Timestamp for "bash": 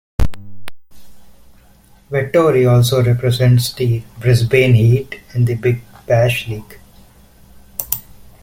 6.07-6.47